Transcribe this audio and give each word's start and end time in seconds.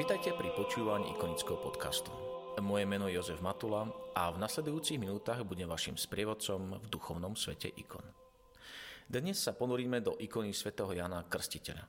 Vítajte 0.00 0.32
pri 0.32 0.48
počúvaní 0.56 1.12
ikonického 1.12 1.60
podcastu. 1.60 2.08
Moje 2.56 2.88
meno 2.88 3.04
je 3.04 3.20
Jozef 3.20 3.44
Matula 3.44 3.84
a 4.16 4.32
v 4.32 4.40
nasledujúcich 4.40 4.96
minútach 4.96 5.44
budem 5.44 5.68
vašim 5.68 5.92
sprievodcom 5.92 6.80
v 6.80 6.86
duchovnom 6.88 7.36
svete 7.36 7.68
ikon. 7.68 8.00
Dnes 9.04 9.36
sa 9.36 9.52
ponuríme 9.52 10.00
do 10.00 10.16
ikony 10.16 10.56
svätého 10.56 10.88
Jana 10.96 11.28
Krstiteľa. 11.28 11.84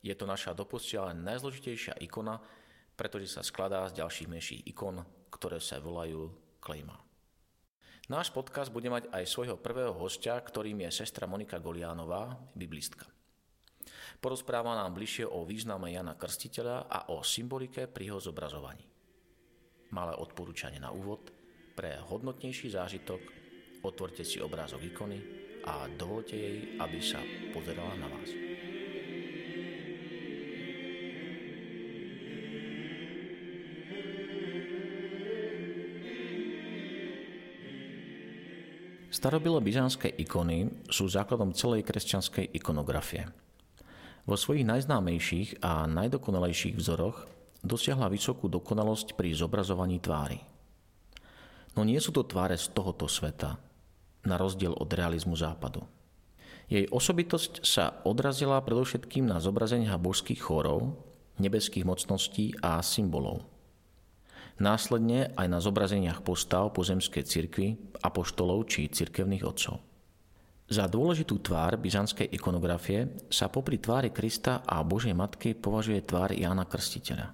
Je 0.00 0.16
to 0.16 0.24
naša 0.24 0.56
doposiaľ 0.56 1.12
najzložitejšia 1.20 2.00
ikona, 2.08 2.40
pretože 2.96 3.36
sa 3.36 3.44
skladá 3.44 3.84
z 3.92 4.00
ďalších 4.00 4.32
menších 4.32 4.64
ikon, 4.64 5.04
ktoré 5.28 5.60
sa 5.60 5.84
volajú 5.84 6.32
klejma. 6.64 6.96
Náš 8.08 8.32
podcast 8.32 8.72
bude 8.72 8.88
mať 8.88 9.12
aj 9.12 9.28
svojho 9.28 9.60
prvého 9.60 9.92
hostia, 9.92 10.40
ktorým 10.40 10.80
je 10.88 10.96
sestra 10.96 11.28
Monika 11.28 11.60
Goliánová, 11.60 12.40
biblistka. 12.56 13.04
Porozpráva 14.20 14.74
nám 14.74 14.96
bližšie 14.96 15.28
o 15.28 15.44
význame 15.44 15.92
Jana 15.92 16.16
Krstiteľa 16.16 16.88
a 16.88 16.98
o 17.12 17.20
symbolike 17.20 17.86
pri 17.86 18.12
jeho 18.12 18.20
zobrazovaní. 18.20 18.84
Malé 19.94 20.16
odporúčanie 20.18 20.82
na 20.82 20.90
úvod, 20.90 21.30
pre 21.74 21.98
hodnotnejší 22.06 22.70
zážitok 22.70 23.20
otvorte 23.82 24.22
si 24.22 24.38
obrázok 24.38 24.82
ikony 24.86 25.18
a 25.66 25.90
dovolte 25.90 26.34
jej, 26.38 26.78
aby 26.78 26.98
sa 27.02 27.18
pozerala 27.50 27.94
na 27.98 28.08
vás. 28.08 28.30
Starobilo 39.14 39.62
byzantské 39.62 40.10
ikony 40.20 40.84
sú 40.90 41.06
základom 41.06 41.54
celej 41.54 41.86
kresťanskej 41.86 42.50
ikonografie– 42.50 43.30
vo 44.24 44.36
svojich 44.40 44.64
najznámejších 44.64 45.60
a 45.60 45.84
najdokonalejších 45.84 46.80
vzoroch 46.80 47.28
dosiahla 47.64 48.08
vysokú 48.12 48.48
dokonalosť 48.48 49.16
pri 49.16 49.36
zobrazovaní 49.36 50.00
tvári. 50.00 50.40
No 51.76 51.82
nie 51.82 51.98
sú 52.00 52.14
to 52.14 52.24
tváre 52.24 52.56
z 52.56 52.70
tohoto 52.72 53.08
sveta, 53.08 53.60
na 54.24 54.36
rozdiel 54.40 54.72
od 54.72 54.88
realizmu 54.88 55.36
západu. 55.36 55.84
Jej 56.72 56.88
osobitosť 56.88 57.60
sa 57.60 58.00
odrazila 58.08 58.56
predovšetkým 58.64 59.28
na 59.28 59.36
zobrazeniach 59.36 60.00
božských 60.00 60.40
chórov, 60.40 60.96
nebeských 61.36 61.84
mocností 61.84 62.56
a 62.64 62.80
symbolov. 62.80 63.44
Následne 64.56 65.34
aj 65.34 65.46
na 65.50 65.58
zobrazeniach 65.58 66.22
postav 66.22 66.72
pozemskej 66.72 67.24
cirkvi, 67.26 67.74
apoštolov 68.00 68.70
či 68.70 68.86
cirkevných 68.86 69.44
otcov. 69.44 69.93
Za 70.74 70.90
dôležitú 70.90 71.38
tvár 71.38 71.78
byzantskej 71.78 72.34
ikonografie 72.34 73.06
sa 73.30 73.46
popri 73.46 73.78
tvári 73.78 74.10
Krista 74.10 74.66
a 74.66 74.82
Božej 74.82 75.14
Matky 75.14 75.54
považuje 75.54 76.02
tvár 76.02 76.34
Jána 76.34 76.66
Krstiteľa. 76.66 77.30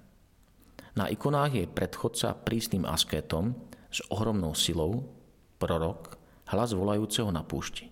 Na 0.93 1.09
ikonách 1.09 1.57
je 1.57 1.65
predchodca 1.65 2.37
prísnym 2.37 2.85
askétom 2.85 3.57
s 3.89 4.05
ohromnou 4.13 4.53
silou, 4.53 5.09
prorok, 5.57 6.21
hlas 6.53 6.77
volajúceho 6.77 7.33
na 7.33 7.41
púšti. 7.41 7.89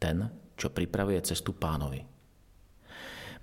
Ten, 0.00 0.24
čo 0.56 0.72
pripravuje 0.72 1.20
cestu 1.20 1.52
pánovi. 1.52 2.00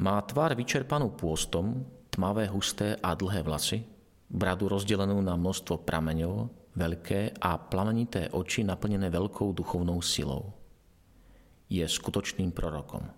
Má 0.01 0.17
tvár 0.25 0.57
vyčerpanú 0.57 1.13
pôstom, 1.13 1.85
tmavé, 2.09 2.49
husté 2.49 2.97
a 3.05 3.13
dlhé 3.13 3.45
vlasy, 3.45 3.85
bradu 4.33 4.65
rozdelenú 4.65 5.21
na 5.21 5.37
množstvo 5.37 5.85
prameňov, 5.85 6.49
veľké 6.73 7.37
a 7.37 7.53
plamenité 7.61 8.33
oči 8.33 8.65
naplnené 8.65 9.13
veľkou 9.13 9.53
duchovnou 9.53 10.01
silou 10.01 10.64
je 11.69 11.85
skutočným 11.85 12.53
prorokom. 12.53 13.09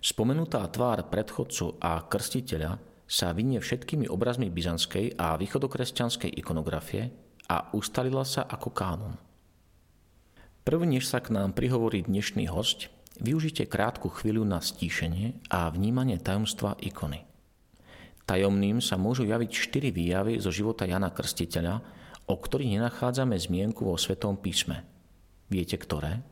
Spomenutá 0.00 0.64
tvár 0.70 1.08
predchodcu 1.10 1.76
a 1.82 2.04
krstiteľa 2.04 2.80
sa 3.04 3.36
vynie 3.36 3.60
všetkými 3.60 4.08
obrazmi 4.08 4.48
byzantskej 4.48 5.20
a 5.20 5.36
východokresťanskej 5.36 6.30
ikonografie 6.40 7.12
a 7.52 7.68
ustalila 7.76 8.24
sa 8.24 8.48
ako 8.48 8.68
kánon. 8.72 9.14
Prv, 10.64 10.80
než 10.88 11.04
sa 11.12 11.20
k 11.20 11.36
nám 11.36 11.52
prihovorí 11.52 12.00
dnešný 12.08 12.48
host, 12.48 12.88
využite 13.20 13.68
krátku 13.68 14.08
chvíľu 14.08 14.48
na 14.48 14.64
stíšenie 14.64 15.52
a 15.52 15.68
vnímanie 15.68 16.16
tajomstva 16.16 16.80
ikony. 16.80 17.28
Tajomným 18.24 18.80
sa 18.80 18.96
môžu 18.96 19.28
javiť 19.28 19.50
štyri 19.52 19.92
výjavy 19.92 20.40
zo 20.40 20.48
života 20.48 20.88
Jana 20.88 21.12
Krstiteľa, 21.12 21.84
o 22.24 22.40
ktorých 22.40 22.80
nenachádzame 22.80 23.36
zmienku 23.36 23.84
vo 23.84 24.00
Svetom 24.00 24.40
písme. 24.40 24.80
Viete 25.52 25.76
ktoré? 25.76 26.24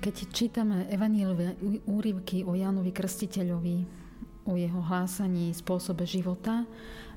Keď 0.00 0.32
čítame 0.32 0.88
evanílové 0.88 1.60
úryvky 1.84 2.40
o 2.48 2.56
Jánovi 2.56 2.88
Krstiteľovi, 2.88 3.84
o 4.48 4.56
jeho 4.56 4.80
hlásaní, 4.80 5.52
spôsobe 5.52 6.08
života 6.08 6.64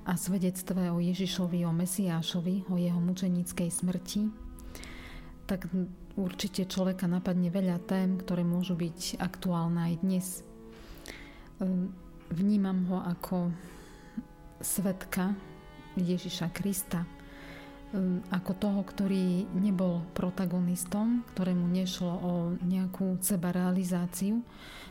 a 0.04 0.20
svedectve 0.20 0.92
o 0.92 1.00
Ježišovi, 1.00 1.64
o 1.64 1.72
Mesiášovi, 1.72 2.68
o 2.68 2.76
jeho 2.76 3.00
mučenickej 3.00 3.72
smrti, 3.72 4.28
tak 5.48 5.72
určite 6.20 6.68
človeka 6.68 7.08
napadne 7.08 7.48
veľa 7.48 7.80
tém, 7.88 8.20
ktoré 8.20 8.44
môžu 8.44 8.76
byť 8.76 9.16
aktuálne 9.16 9.80
aj 9.80 9.94
dnes. 10.04 10.28
Ehm, 11.64 11.96
vnímam 12.36 12.84
ho 12.92 13.00
ako 13.00 13.48
svetka 14.60 15.32
Ježiša 15.96 16.52
Krista, 16.52 17.08
ako 18.34 18.52
toho, 18.58 18.82
ktorý 18.82 19.46
nebol 19.54 20.02
protagonistom, 20.18 21.22
ktorému 21.34 21.70
nešlo 21.70 22.14
o 22.14 22.34
nejakú 22.66 23.22
seba 23.22 23.54
realizáciu 23.54 24.42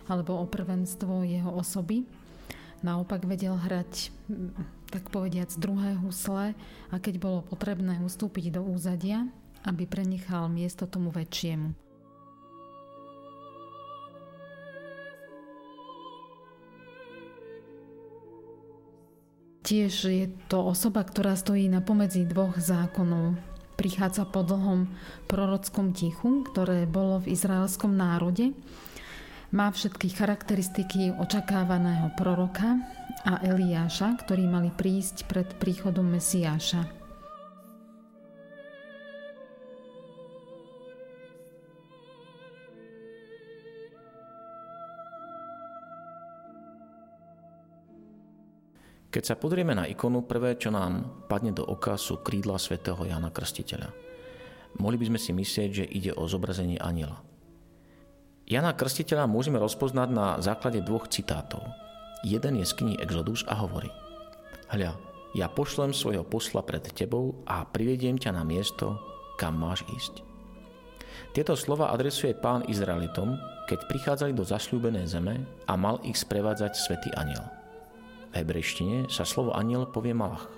alebo 0.07 0.39
o 0.39 0.47
prvenstvo 0.47 1.27
jeho 1.27 1.51
osoby. 1.51 2.07
Naopak 2.83 3.27
vedel 3.27 3.55
hrať, 3.55 4.11
hm, 4.27 4.55
tak 4.91 5.11
povediať, 5.11 5.55
z 5.55 5.59
druhé 5.59 5.95
husle 5.99 6.55
a 6.91 6.95
keď 6.99 7.15
bolo 7.23 7.39
potrebné 7.47 8.03
ustúpiť 8.03 8.59
do 8.59 8.63
úzadia, 8.67 9.27
aby 9.63 9.87
prenechal 9.87 10.51
miesto 10.51 10.91
tomu 10.91 11.15
väčšiemu. 11.15 11.92
Tiež 19.63 19.95
je 20.11 20.27
to 20.51 20.59
osoba, 20.59 21.07
ktorá 21.07 21.39
stojí 21.39 21.71
na 21.71 21.79
pomedzi 21.79 22.27
dvoch 22.27 22.59
zákonov. 22.59 23.39
Prichádza 23.79 24.27
po 24.27 24.43
dlhom 24.43 24.91
prorockom 25.31 25.95
tichu, 25.95 26.43
ktoré 26.51 26.83
bolo 26.83 27.23
v 27.23 27.31
izraelskom 27.31 27.95
národe. 27.95 28.51
Má 29.55 29.71
všetky 29.71 30.11
charakteristiky 30.19 31.15
očakávaného 31.15 32.11
proroka 32.19 32.75
a 33.23 33.39
Eliáša, 33.39 34.19
ktorí 34.27 34.51
mali 34.51 34.75
prísť 34.75 35.31
pred 35.31 35.47
príchodom 35.63 36.11
Mesiáša. 36.11 37.02
Keď 49.13 49.29
sa 49.29 49.37
pozrieme 49.37 49.77
na 49.77 49.85
ikonu, 49.85 50.25
prvé, 50.25 50.57
čo 50.57 50.73
nám 50.73 51.29
padne 51.29 51.53
do 51.53 51.61
oka, 51.61 52.01
sú 52.01 52.25
krídla 52.25 52.57
svätého 52.57 52.97
Jana 53.05 53.29
Krstiteľa. 53.29 53.93
mohli 54.81 54.97
by 54.97 55.13
sme 55.13 55.21
si 55.21 55.37
myslieť, 55.37 55.71
že 55.71 55.85
ide 55.85 56.17
o 56.17 56.25
zobrazenie 56.25 56.81
aniela. 56.81 57.21
Jana 58.49 58.73
Krstiteľa 58.73 59.29
môžeme 59.29 59.61
rozpoznať 59.61 60.09
na 60.09 60.41
základe 60.41 60.81
dvoch 60.81 61.13
citátov. 61.13 61.61
Jeden 62.25 62.57
je 62.57 62.65
z 62.65 62.73
knihy 62.73 62.97
Exodus 63.05 63.45
a 63.45 63.61
hovorí 63.61 63.93
Hľa, 64.73 64.97
ja 65.37 65.47
pošlem 65.53 65.93
svojho 65.93 66.25
posla 66.25 66.65
pred 66.65 66.81
tebou 66.81 67.45
a 67.45 67.69
privediem 67.69 68.17
ťa 68.17 68.33
na 68.33 68.49
miesto, 68.49 68.97
kam 69.37 69.61
máš 69.61 69.85
ísť. 69.93 70.25
Tieto 71.37 71.53
slova 71.53 71.93
adresuje 71.93 72.33
pán 72.33 72.65
Izraelitom, 72.65 73.37
keď 73.69 73.79
prichádzali 73.93 74.33
do 74.33 74.45
zasľúbenej 74.45 75.05
zeme 75.05 75.45
a 75.69 75.77
mal 75.77 76.01
ich 76.01 76.17
sprevádzať 76.17 76.73
svätý 76.81 77.13
aniel. 77.13 77.62
Hebrejštine 78.33 79.13
sa 79.13 79.29
slovo 79.29 79.53
aniel 79.53 79.85
povie 79.85 80.17
malach. 80.17 80.49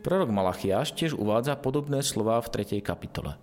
Prorok 0.00 0.32
Malachiáš 0.32 0.96
tiež 0.96 1.12
uvádza 1.12 1.60
podobné 1.60 2.00
slova 2.00 2.40
v 2.40 2.48
3. 2.48 2.80
kapitole. 2.80 3.36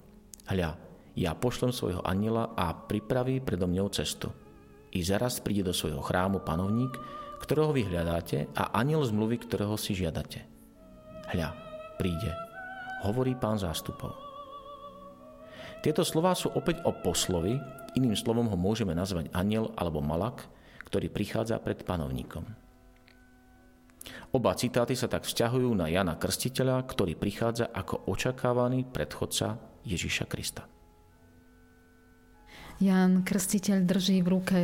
Hľa, 0.50 0.82
ja 1.14 1.32
pošlem 1.38 1.70
svojho 1.70 2.02
aniela 2.02 2.58
a 2.58 2.74
pripraví 2.74 3.46
predo 3.46 3.70
mňou 3.70 3.94
cestu. 3.94 4.34
I 4.90 5.06
zaraz 5.06 5.38
príde 5.46 5.62
do 5.62 5.78
svojho 5.78 6.02
chrámu 6.02 6.42
panovník, 6.42 6.98
ktorého 7.38 7.70
vy 7.70 7.86
hľadáte 7.86 8.50
a 8.58 8.74
aniel 8.74 9.06
zmluvy, 9.06 9.46
ktorého 9.46 9.78
si 9.78 9.94
žiadate. 9.94 10.42
Hľa, 11.30 11.54
príde, 12.02 12.34
hovorí 13.06 13.38
pán 13.38 13.62
zástupov. 13.62 14.18
Tieto 15.86 16.02
slová 16.02 16.34
sú 16.34 16.50
opäť 16.58 16.82
o 16.82 16.90
poslovi, 16.98 17.62
iným 17.94 18.18
slovom 18.18 18.50
ho 18.50 18.58
môžeme 18.58 18.98
nazvať 18.98 19.30
aniel 19.38 19.70
alebo 19.78 20.02
malak, 20.02 20.50
ktorý 20.90 21.14
prichádza 21.14 21.62
pred 21.62 21.86
panovníkom. 21.86 22.65
Oba 24.36 24.52
citáty 24.52 25.00
sa 25.00 25.08
tak 25.08 25.24
vzťahujú 25.24 25.72
na 25.80 25.88
Jana 25.88 26.20
Krstiteľa, 26.20 26.84
ktorý 26.84 27.16
prichádza 27.16 27.72
ako 27.72 28.12
očakávaný 28.12 28.84
predchodca 28.84 29.56
Ježiša 29.88 30.28
Krista. 30.28 30.68
Jan 32.84 33.24
Krstiteľ 33.24 33.88
drží 33.88 34.20
v 34.20 34.28
ruke 34.28 34.60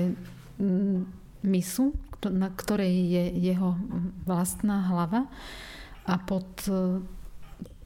mm, 0.60 1.00
misu, 1.48 1.96
na 2.28 2.52
ktorej 2.52 2.92
je 2.92 3.24
jeho 3.40 3.80
vlastná 4.28 4.92
hlava 4.92 5.32
a 6.04 6.20
pod 6.20 6.52
e, 6.68 7.00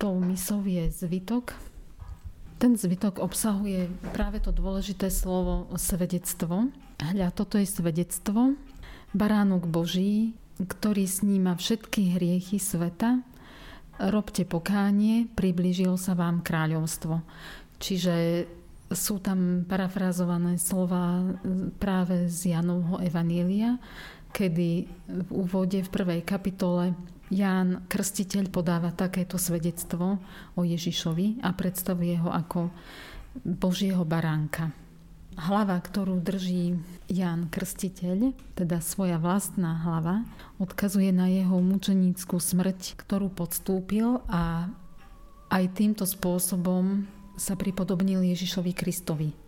tou 0.01 0.17
misou 0.17 0.65
je 0.65 0.89
zvitok, 0.89 1.53
ten 2.57 2.73
zvytok 2.73 3.21
obsahuje 3.21 3.93
práve 4.09 4.41
to 4.41 4.49
dôležité 4.49 5.13
slovo 5.13 5.69
svedectvo. 5.77 6.73
Hľa, 6.97 7.29
toto 7.29 7.61
je 7.61 7.69
svedectvo. 7.69 8.57
Baránok 9.13 9.69
Boží, 9.69 10.33
ktorý 10.59 11.03
sníma 11.03 11.59
všetky 11.59 12.15
hriechy 12.15 12.57
sveta. 12.61 13.19
Robte 13.99 14.43
pokánie, 14.43 15.27
priblížil 15.35 15.95
sa 15.95 16.15
vám 16.15 16.43
kráľovstvo. 16.43 17.23
Čiže 17.79 18.47
sú 18.91 19.19
tam 19.19 19.65
parafrazované 19.65 20.61
slova 20.61 21.25
práve 21.81 22.29
z 22.31 22.55
Janovho 22.55 23.01
Evanília, 23.01 23.81
kedy 24.31 24.69
v 25.09 25.29
úvode 25.31 25.79
v 25.79 25.89
prvej 25.89 26.21
kapitole 26.27 26.95
Ján 27.33 27.89
Krstiteľ 27.89 28.53
podáva 28.53 28.93
takéto 28.93 29.41
svedectvo 29.41 30.21
o 30.53 30.61
Ježišovi 30.61 31.41
a 31.41 31.49
predstavuje 31.57 32.21
ho 32.21 32.29
ako 32.29 32.69
Božieho 33.41 34.05
baránka. 34.05 34.84
Hlava, 35.35 35.75
ktorú 35.83 36.23
drží 36.23 36.79
Ján 37.11 37.51
Krstiteľ, 37.51 38.31
teda 38.55 38.79
svoja 38.79 39.19
vlastná 39.19 39.83
hlava, 39.83 40.23
odkazuje 40.63 41.11
na 41.11 41.27
jeho 41.27 41.59
mučeníckú 41.59 42.39
smrť, 42.39 42.95
ktorú 43.03 43.27
podstúpil 43.35 44.23
a 44.31 44.71
aj 45.51 45.63
týmto 45.75 46.07
spôsobom 46.07 47.03
sa 47.35 47.59
pripodobnil 47.59 48.23
Ježišovi 48.31 48.71
Kristovi. 48.71 49.44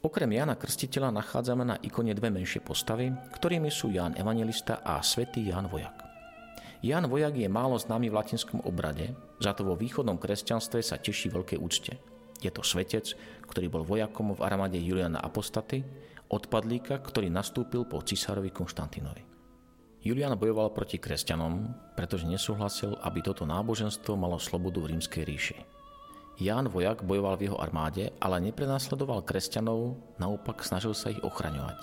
Okrem 0.00 0.32
Jana 0.32 0.56
Krstiteľa 0.56 1.12
nachádzame 1.12 1.60
na 1.60 1.76
ikone 1.84 2.16
dve 2.16 2.32
menšie 2.32 2.64
postavy, 2.64 3.12
ktorými 3.36 3.68
sú 3.68 3.92
Ján 3.92 4.16
Evangelista 4.16 4.80
a 4.80 4.96
svätý 5.04 5.44
Ján 5.44 5.68
Vojak. 5.68 5.92
Ján 6.80 7.04
Vojak 7.04 7.36
je 7.36 7.44
málo 7.52 7.76
známy 7.76 8.08
v 8.08 8.16
latinskom 8.16 8.64
obrade, 8.64 9.12
za 9.44 9.52
to 9.52 9.68
vo 9.68 9.76
východnom 9.76 10.16
kresťanstve 10.16 10.80
sa 10.80 10.96
teší 10.96 11.28
veľké 11.28 11.60
úcte. 11.60 12.00
Je 12.40 12.48
to 12.48 12.64
svetec, 12.64 13.12
ktorý 13.44 13.68
bol 13.68 13.84
vojakom 13.84 14.32
v 14.32 14.40
armáde 14.40 14.80
Juliana 14.80 15.20
Apostaty, 15.20 15.84
odpadlíka, 16.32 16.96
ktorý 17.04 17.28
nastúpil 17.28 17.84
po 17.84 18.00
cisárovi 18.00 18.48
Konštantinovi. 18.48 19.28
Julian 20.00 20.32
bojoval 20.32 20.72
proti 20.72 20.96
kresťanom, 20.96 21.76
pretože 21.92 22.24
nesúhlasil, 22.24 22.96
aby 23.04 23.20
toto 23.20 23.44
náboženstvo 23.44 24.16
malo 24.16 24.40
slobodu 24.40 24.80
v 24.80 24.96
rímskej 24.96 25.28
ríši. 25.28 25.79
Ján 26.40 26.72
Vojak 26.72 27.04
bojoval 27.04 27.36
v 27.36 27.52
jeho 27.52 27.60
armáde, 27.60 28.16
ale 28.16 28.40
neprenásledoval 28.40 29.28
kresťanov, 29.28 30.00
naopak 30.16 30.64
snažil 30.64 30.96
sa 30.96 31.12
ich 31.12 31.20
ochraňovať. 31.20 31.76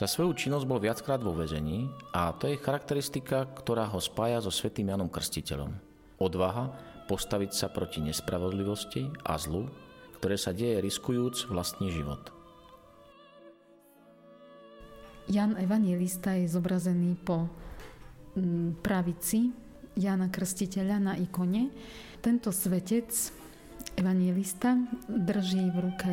Za 0.00 0.08
svoju 0.08 0.32
činnosť 0.32 0.64
bol 0.64 0.80
viackrát 0.80 1.20
vo 1.20 1.36
väzení 1.36 1.92
a 2.16 2.32
to 2.32 2.48
je 2.48 2.56
charakteristika, 2.56 3.44
ktorá 3.44 3.84
ho 3.92 4.00
spája 4.00 4.40
so 4.40 4.48
svetým 4.48 4.88
Janom 4.88 5.12
Krstiteľom. 5.12 5.76
Odvaha 6.16 6.72
postaviť 7.04 7.52
sa 7.52 7.68
proti 7.68 8.00
nespravodlivosti 8.00 9.12
a 9.20 9.36
zlu, 9.36 9.68
ktoré 10.16 10.40
sa 10.40 10.56
deje 10.56 10.80
riskujúc 10.80 11.52
vlastný 11.52 11.92
život. 11.92 12.32
Jan 15.28 15.60
Evangelista 15.60 16.32
je 16.32 16.48
zobrazený 16.48 17.20
po 17.20 17.52
mm, 18.32 18.80
pravici 18.80 19.52
Jana 19.92 20.32
Krstiteľa 20.32 20.96
na 21.04 21.14
ikone. 21.20 21.68
Tento 22.24 22.48
svetec 22.48 23.43
Evangelista 23.94 24.74
drží 25.06 25.70
v 25.70 25.78
ruke 25.78 26.10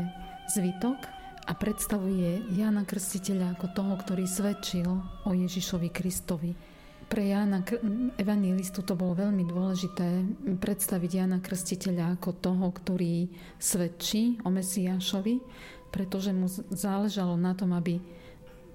zvitok 0.53 1.01
a 1.49 1.57
predstavuje 1.57 2.45
Jána 2.53 2.85
Krstiteľa 2.85 3.57
ako 3.57 3.67
toho, 3.73 3.93
ktorý 3.97 4.29
svedčil 4.29 4.89
o 5.25 5.31
Ježišovi 5.33 5.89
Kristovi. 5.89 6.53
Pre 7.09 7.23
Jána 7.25 7.65
Evangelistu 8.21 8.85
to 8.85 8.93
bolo 8.93 9.17
veľmi 9.17 9.43
dôležité 9.49 10.23
predstaviť 10.61 11.11
Jána 11.11 11.41
Krstiteľa 11.41 12.21
ako 12.21 12.29
toho, 12.37 12.69
ktorý 12.69 13.27
svedčí 13.57 14.37
o 14.45 14.53
Mesiášovi, 14.53 15.41
pretože 15.89 16.31
mu 16.31 16.47
záležalo 16.71 17.35
na 17.35 17.57
tom, 17.57 17.73
aby 17.73 17.97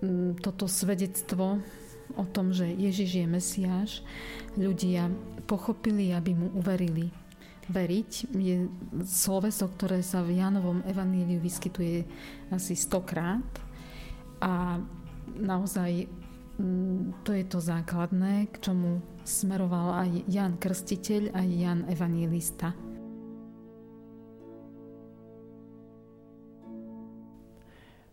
mm, 0.02 0.42
toto 0.42 0.66
svedectvo 0.66 1.62
o 2.18 2.24
tom, 2.28 2.50
že 2.50 2.68
Ježiš 2.68 3.22
je 3.22 3.26
Mesiáš, 3.26 3.90
ľudia 4.58 5.08
pochopili, 5.46 6.10
aby 6.10 6.34
mu 6.34 6.50
uverili 6.58 7.25
veriť 7.66 8.10
je 8.30 8.70
sloveso, 9.02 9.66
ktoré 9.66 9.98
sa 10.02 10.22
v 10.22 10.38
Janovom 10.38 10.86
evaníliu 10.86 11.42
vyskytuje 11.42 12.06
asi 12.54 12.78
stokrát 12.78 13.42
a 14.38 14.78
naozaj 15.34 16.06
mm, 16.62 17.26
to 17.26 17.34
je 17.34 17.44
to 17.50 17.58
základné, 17.58 18.46
k 18.54 18.70
čomu 18.70 19.02
smeroval 19.26 20.06
aj 20.06 20.10
Jan 20.30 20.54
Krstiteľ, 20.62 21.34
aj 21.34 21.48
Jan 21.50 21.80
Evangelista. 21.90 22.70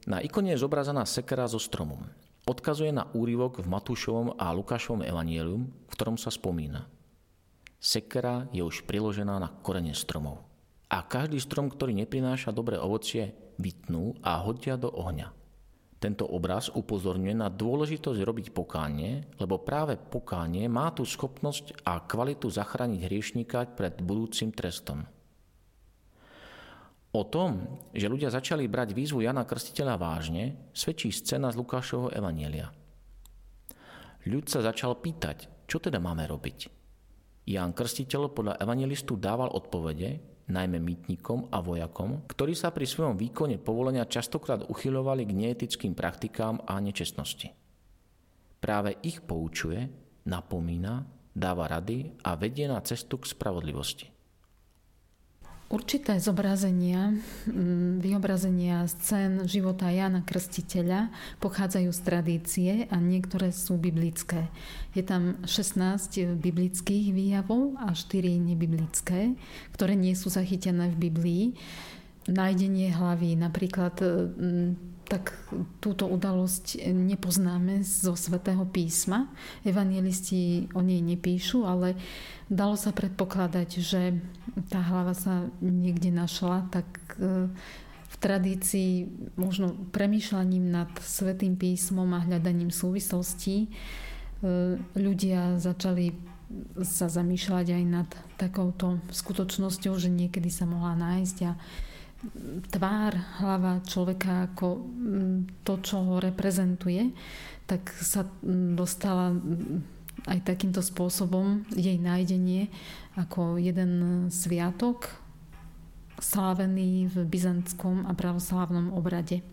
Na 0.03 0.19
ikone 0.19 0.51
je 0.51 0.59
zobrazená 0.59 1.07
sekera 1.07 1.47
so 1.47 1.61
stromom. 1.61 2.03
Odkazuje 2.43 2.91
na 2.91 3.07
úryvok 3.15 3.63
v 3.63 3.71
Matúšovom 3.71 4.35
a 4.35 4.51
Lukášovom 4.51 4.99
evanielium, 5.07 5.63
v 5.63 5.93
ktorom 5.95 6.19
sa 6.19 6.27
spomína– 6.27 6.83
Sekera 7.83 8.47
je 8.55 8.63
už 8.63 8.87
priložená 8.87 9.43
na 9.43 9.51
korene 9.59 9.91
stromov. 9.91 10.39
A 10.87 11.03
každý 11.03 11.35
strom, 11.43 11.67
ktorý 11.67 11.91
neprináša 11.91 12.55
dobré 12.55 12.79
ovocie, 12.79 13.35
vytnú 13.59 14.15
a 14.23 14.39
hodia 14.39 14.79
do 14.79 14.87
ohňa. 14.87 15.35
Tento 15.99 16.23
obraz 16.23 16.71
upozorňuje 16.71 17.35
na 17.35 17.51
dôležitosť 17.51 18.23
robiť 18.23 18.47
pokánie, 18.55 19.27
lebo 19.35 19.59
práve 19.59 19.99
pokánie 19.99 20.71
má 20.71 20.95
tú 20.95 21.03
schopnosť 21.03 21.83
a 21.83 21.99
kvalitu 21.99 22.47
zachrániť 22.47 23.03
hriešníka 23.03 23.75
pred 23.75 23.99
budúcim 23.99 24.55
trestom. 24.55 25.03
O 27.11 27.23
tom, 27.27 27.79
že 27.91 28.07
ľudia 28.07 28.31
začali 28.31 28.63
brať 28.67 28.95
výzvu 28.95 29.27
Jana 29.27 29.43
Krstiteľa 29.43 29.99
vážne, 29.99 30.71
svedčí 30.71 31.11
scéna 31.11 31.51
z 31.51 31.59
Lukášovho 31.59 32.15
evanielia. 32.15 32.71
Ľud 34.23 34.47
sa 34.47 34.63
začal 34.63 35.03
pýtať, 35.03 35.67
čo 35.67 35.83
teda 35.83 35.99
máme 35.99 36.23
robiť. 36.31 36.82
Ján 37.43 37.75
Krstiteľ 37.75 38.31
podľa 38.31 38.55
evangelistu 38.63 39.19
dával 39.19 39.51
odpovede, 39.51 40.23
najmä 40.47 40.79
mýtnikom 40.79 41.51
a 41.51 41.59
vojakom, 41.59 42.23
ktorí 42.27 42.55
sa 42.55 42.71
pri 42.71 42.87
svojom 42.87 43.19
výkone 43.19 43.59
povolenia 43.59 44.07
častokrát 44.07 44.63
uchyľovali 44.67 45.27
k 45.27 45.35
neetickým 45.35 45.91
praktikám 45.91 46.63
a 46.63 46.79
nečestnosti. 46.79 47.51
Práve 48.63 48.95
ich 49.03 49.19
poučuje, 49.19 49.91
napomína, 50.23 51.03
dáva 51.35 51.67
rady 51.67 52.15
a 52.23 52.39
vedie 52.39 52.63
na 52.69 52.79
cestu 52.79 53.19
k 53.19 53.27
spravodlivosti. 53.27 54.12
Určité 55.73 56.21
zobrazenia, 56.21 57.17
mm, 57.49 57.97
vyobrazenia 57.97 58.85
scén 58.85 59.49
života 59.49 59.89
Jana 59.89 60.21
Krstiteľa 60.21 61.09
pochádzajú 61.41 61.89
z 61.89 62.01
tradície 62.05 62.71
a 62.93 63.01
niektoré 63.01 63.49
sú 63.49 63.81
biblické. 63.81 64.53
Je 64.93 65.01
tam 65.01 65.41
16 65.49 66.37
biblických 66.37 67.09
výjavov 67.09 67.73
a 67.81 67.89
4 67.89 68.37
nebiblické, 68.37 69.33
ktoré 69.73 69.97
nie 69.97 70.13
sú 70.13 70.29
zachytené 70.29 70.93
v 70.93 71.09
Biblii. 71.09 71.43
Nájdenie 72.29 72.93
hlavy, 72.93 73.33
napríklad 73.33 73.97
mm, 73.97 74.92
tak 75.13 75.37
túto 75.77 76.09
udalosť 76.09 76.89
nepoznáme 76.89 77.85
zo 77.85 78.17
svätého 78.17 78.65
písma. 78.65 79.29
Evangelisti 79.61 80.65
o 80.73 80.81
nej 80.81 81.05
nepíšu, 81.05 81.69
ale 81.69 81.93
dalo 82.49 82.73
sa 82.73 82.89
predpokladať, 82.89 83.69
že 83.77 84.17
tá 84.73 84.81
hlava 84.81 85.13
sa 85.13 85.45
niekde 85.61 86.09
našla, 86.09 86.65
tak 86.73 86.89
e, 87.21 87.45
v 88.09 88.15
tradícii 88.17 89.05
možno 89.37 89.77
premýšľaním 89.93 90.65
nad 90.73 90.89
svetým 90.97 91.61
písmom 91.61 92.09
a 92.17 92.25
hľadaním 92.25 92.73
súvislostí 92.73 93.69
e, 93.69 93.69
ľudia 94.97 95.61
začali 95.61 96.33
sa 96.81 97.05
zamýšľať 97.05 97.67
aj 97.69 97.83
nad 97.85 98.09
takouto 98.41 98.97
skutočnosťou, 99.13 99.93
že 99.93 100.09
niekedy 100.09 100.49
sa 100.49 100.65
mohla 100.65 100.97
nájsť 100.97 101.37
a 101.45 101.53
tvár, 102.71 103.13
hlava 103.43 103.83
človeka 103.83 104.51
ako 104.51 104.79
mm, 104.79 105.63
to, 105.67 105.73
čo 105.83 106.01
ho 106.03 106.15
reprezentuje, 106.23 107.11
tak 107.67 107.91
sa 107.99 108.23
mm, 108.23 108.79
dostala 108.79 109.35
mm, 109.35 109.79
aj 110.27 110.39
takýmto 110.47 110.79
spôsobom 110.79 111.67
jej 111.75 111.99
nájdenie 111.99 112.71
ako 113.19 113.59
jeden 113.59 114.27
sviatok 114.31 115.11
slávený 116.21 117.11
v 117.11 117.15
byzantskom 117.27 118.07
a 118.07 118.15
pravoslávnom 118.15 118.95
obrade. 118.95 119.43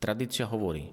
Tradícia 0.00 0.48
hovorí, 0.48 0.88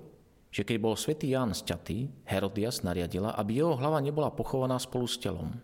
že 0.52 0.68
keď 0.68 0.78
bol 0.84 1.00
svätý 1.00 1.32
Ján 1.32 1.56
sťatý, 1.56 2.12
Herodias 2.28 2.84
nariadila, 2.84 3.32
aby 3.40 3.64
jeho 3.64 3.80
hlava 3.80 4.04
nebola 4.04 4.28
pochovaná 4.28 4.76
spolu 4.76 5.08
s 5.08 5.16
telom. 5.16 5.56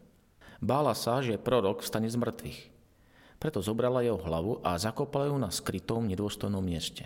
Bála 0.63 0.95
sa, 0.95 1.19
že 1.19 1.37
prorok 1.37 1.83
stane 1.83 2.07
z 2.07 2.15
mŕtvych. 2.17 2.76
Preto 3.37 3.61
zobrala 3.61 4.01
jeho 4.01 4.17
hlavu 4.17 4.65
a 4.65 4.73
zakopala 4.81 5.29
ju 5.29 5.37
na 5.37 5.53
skrytom 5.53 6.09
nedôstojnom 6.09 6.61
mieste. 6.61 7.05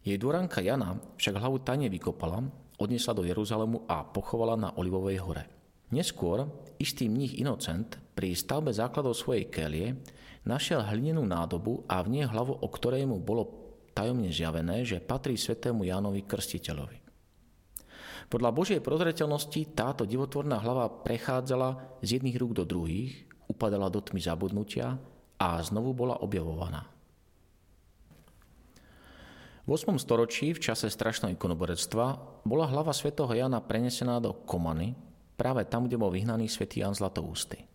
Jej 0.00 0.16
dôranka 0.16 0.64
Jana 0.64 0.96
však 1.20 1.36
hlavu 1.36 1.60
tajne 1.60 1.92
vykopala, 1.92 2.40
odnesla 2.80 3.12
do 3.12 3.20
Jeruzalému 3.28 3.84
a 3.84 4.00
pochovala 4.08 4.56
na 4.56 4.68
Olivovej 4.80 5.20
hore. 5.20 5.44
Neskôr 5.92 6.48
istý 6.80 7.12
mních 7.12 7.44
Inocent 7.44 8.00
pri 8.16 8.32
stavbe 8.32 8.72
základov 8.72 9.18
svojej 9.20 9.52
kelie 9.52 10.00
našiel 10.48 10.80
hlinenú 10.80 11.28
nádobu 11.28 11.84
a 11.84 12.00
v 12.00 12.16
nej 12.16 12.24
hlavu, 12.24 12.56
o 12.56 12.68
ktorej 12.72 13.04
mu 13.04 13.20
bolo 13.20 13.76
tajomne 13.92 14.32
zjavené, 14.32 14.88
že 14.88 15.04
patrí 15.04 15.36
svetému 15.36 15.84
Jánovi 15.84 16.24
Krstiteľovi. 16.24 16.98
Podľa 18.30 18.50
Božej 18.54 18.80
prozreteľnosti 18.80 19.74
táto 19.74 20.06
divotvorná 20.06 20.62
hlava 20.62 20.86
prechádzala 21.02 21.98
z 22.00 22.16
jedných 22.16 22.38
rúk 22.38 22.54
do 22.54 22.64
druhých 22.64 23.26
upadala 23.60 23.92
do 23.92 24.00
tmy 24.00 24.24
zabudnutia 24.24 24.96
a 25.36 25.60
znovu 25.60 25.92
bola 25.92 26.16
objavovaná. 26.24 26.88
V 29.68 29.76
8. 29.76 30.00
storočí 30.00 30.56
v 30.56 30.64
čase 30.64 30.88
strašného 30.88 31.36
ikonoborectva 31.36 32.40
bola 32.48 32.64
hlava 32.64 32.96
svätého 32.96 33.28
Jana 33.36 33.60
prenesená 33.60 34.16
do 34.16 34.32
Komany, 34.48 34.96
práve 35.36 35.68
tam, 35.68 35.84
kde 35.84 36.00
bol 36.00 36.08
vyhnaný 36.08 36.48
svätý 36.48 36.80
Jan 36.80 36.96
Zlatoústy. 36.96 37.68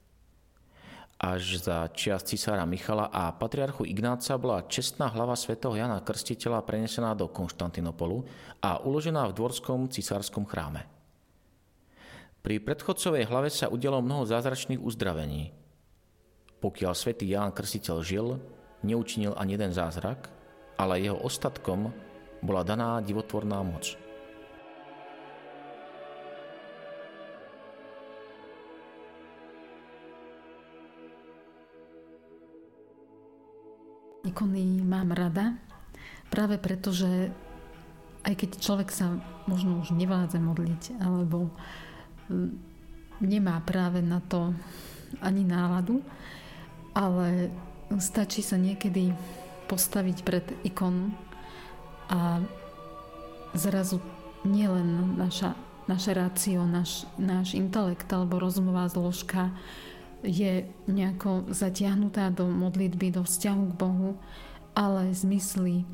Až 1.21 1.63
za 1.63 1.87
čias 1.93 2.25
cisára 2.27 2.65
Michala 2.65 3.07
a 3.07 3.31
patriarchu 3.31 3.87
Ignáca 3.87 4.35
bola 4.35 4.65
čestná 4.67 5.07
hlava 5.13 5.37
svätého 5.37 5.71
Jana 5.77 6.01
Krstiteľa 6.03 6.65
prenesená 6.65 7.15
do 7.15 7.29
Konštantinopolu 7.31 8.25
a 8.59 8.81
uložená 8.83 9.23
v 9.29 9.37
dvorskom 9.37 9.87
cisárskom 9.87 10.43
chráme. 10.43 10.83
Pri 12.43 12.59
predchodcovej 12.59 13.31
hlave 13.31 13.47
sa 13.47 13.71
udialo 13.71 14.03
mnoho 14.03 14.27
zázračných 14.27 14.83
uzdravení, 14.83 15.64
pokiaľ 16.59 16.93
svätý 16.95 17.29
Ján 17.29 17.51
Krstiteľ 17.51 17.97
žil, 18.01 18.27
neučinil 18.85 19.33
ani 19.35 19.57
jeden 19.57 19.73
zázrak, 19.73 20.29
ale 20.75 21.01
jeho 21.01 21.19
ostatkom 21.19 21.89
bola 22.43 22.61
daná 22.61 23.01
divotvorná 23.01 23.63
moc. 23.65 23.97
Ikony 34.25 34.81
mám 34.81 35.13
rada, 35.13 35.53
práve 36.33 36.57
preto, 36.57 36.89
že 36.89 37.29
aj 38.25 38.33
keď 38.33 38.49
človek 38.57 38.89
sa 38.89 39.21
možno 39.45 39.85
už 39.85 39.93
nevládze 39.93 40.41
modliť, 40.41 40.97
alebo 40.97 41.53
mm, 42.27 42.51
nemá 43.21 43.61
práve 43.61 44.01
na 44.01 44.17
to 44.25 44.49
ani 45.21 45.45
náladu, 45.45 46.01
ale 46.95 47.51
stačí 47.99 48.39
sa 48.39 48.55
niekedy 48.55 49.11
postaviť 49.67 50.17
pred 50.23 50.45
ikonu 50.63 51.11
a 52.07 52.39
zrazu 53.51 53.99
nielen 54.47 55.19
naša, 55.19 55.57
naše 55.89 56.15
rácio, 56.15 56.63
náš, 56.63 57.03
náš 57.19 57.57
intelekt 57.57 58.07
alebo 58.13 58.39
rozumová 58.39 58.87
zložka 58.87 59.51
je 60.25 60.65
nejako 60.89 61.51
zatiahnutá 61.53 62.33
do 62.33 62.49
modlitby, 62.49 63.13
do 63.13 63.21
vzťahu 63.21 63.63
k 63.69 63.77
Bohu, 63.77 64.09
ale 64.73 65.13
zmysly, 65.13 65.85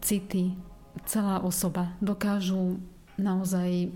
city, 0.00 0.56
celá 1.04 1.44
osoba 1.44 1.92
dokážu 2.00 2.80
naozaj 3.16 3.92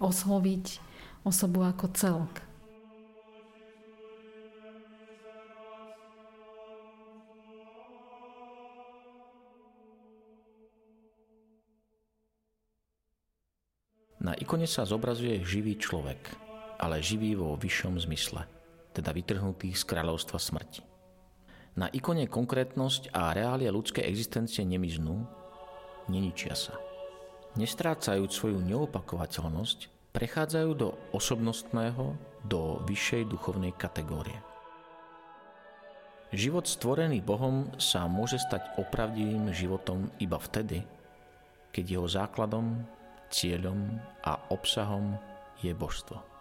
osloviť 0.00 0.80
osobu 1.24 1.64
ako 1.64 1.86
celok. 1.92 2.34
Na 14.24 14.32
ikone 14.32 14.64
sa 14.64 14.88
zobrazuje 14.88 15.44
živý 15.44 15.76
človek, 15.76 16.32
ale 16.80 17.04
živý 17.04 17.36
vo 17.36 17.60
vyššom 17.60 18.00
zmysle, 18.08 18.48
teda 18.96 19.12
vytrhnutý 19.12 19.76
z 19.76 19.84
kráľovstva 19.84 20.40
smrti. 20.40 20.80
Na 21.76 21.92
ikone 21.92 22.24
konkrétnosť 22.24 23.12
a 23.12 23.36
reália 23.36 23.68
ľudskej 23.68 24.00
existencie 24.00 24.64
nemiznú, 24.64 25.28
neničia 26.08 26.56
sa. 26.56 26.72
Nestrácajúc 27.60 28.32
svoju 28.32 28.64
neopakovateľnosť, 28.64 29.92
prechádzajú 30.16 30.70
do 30.72 30.96
osobnostného, 31.12 32.16
do 32.48 32.80
vyššej 32.88 33.28
duchovnej 33.28 33.76
kategórie. 33.76 34.40
Život 36.32 36.64
stvorený 36.64 37.20
Bohom 37.20 37.68
sa 37.76 38.08
môže 38.08 38.40
stať 38.40 38.80
opravdivým 38.80 39.52
životom 39.52 40.08
iba 40.16 40.40
vtedy, 40.40 40.80
keď 41.76 41.84
jeho 41.84 42.08
základom 42.08 42.88
cieľom 43.34 43.98
a 44.22 44.38
obsahom 44.54 45.18
je 45.58 45.74
božstvo. 45.74 46.33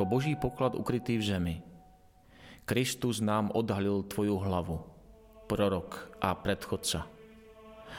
Ako 0.00 0.16
Boží 0.16 0.32
poklad 0.32 0.72
ukrytý 0.72 1.20
v 1.20 1.28
zemi. 1.28 1.56
Kristus 2.64 3.20
nám 3.20 3.52
odhalil 3.52 4.08
tvoju 4.08 4.40
hlavu, 4.40 4.80
prorok 5.44 6.16
a 6.24 6.32
predchodca. 6.32 7.04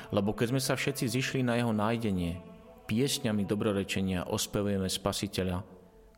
Lebo 0.09 0.33
keď 0.33 0.49
sme 0.49 0.61
sa 0.65 0.73
všetci 0.73 1.05
zišli 1.05 1.39
na 1.45 1.61
jeho 1.61 1.69
nájdenie, 1.69 2.41
piesňami 2.89 3.45
dobrorečenia 3.45 4.33
ospevujeme 4.33 4.89
Spasiteľa, 4.89 5.61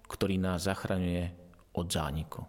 ktorý 0.08 0.40
nás 0.40 0.72
zachraňuje 0.72 1.24
od 1.76 1.88
zániku. 1.92 2.48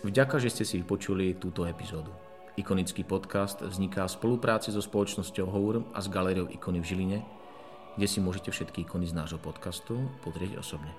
Vďaka, 0.00 0.40
že 0.40 0.48
ste 0.48 0.64
si 0.64 0.80
vypočuli 0.80 1.36
túto 1.36 1.68
epizódu. 1.68 2.08
Ikonický 2.56 3.04
podcast 3.04 3.60
vzniká 3.60 4.08
v 4.08 4.16
spolupráci 4.16 4.72
so 4.72 4.80
spoločnosťou 4.80 5.44
Hour 5.44 5.84
a 5.92 6.00
s 6.00 6.08
galériou 6.08 6.48
Ikony 6.48 6.80
v 6.80 6.88
Žiline, 6.88 7.18
kde 8.00 8.08
si 8.08 8.16
môžete 8.16 8.48
všetky 8.48 8.88
ikony 8.88 9.04
z 9.04 9.12
nášho 9.12 9.36
podcastu 9.36 10.00
pozrieť 10.24 10.56
osobne. 10.56 10.96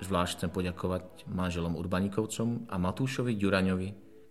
Zvlášť 0.00 0.40
chcem 0.40 0.50
poďakovať 0.50 1.28
manželom 1.28 1.76
Urbanikovcom 1.76 2.64
a 2.72 2.80
Matúšovi 2.80 3.36
Ďuraňovi, 3.36 3.88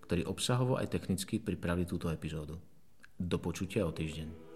ktorí 0.09 0.25
obsahovo 0.25 0.81
aj 0.81 0.97
technicky 0.97 1.37
pripravili 1.37 1.85
túto 1.85 2.09
epizódu. 2.09 2.57
Do 3.21 3.37
počutia 3.37 3.85
o 3.85 3.93
týždeň. 3.93 4.50